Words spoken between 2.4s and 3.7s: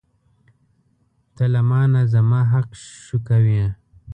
حق شوکوې.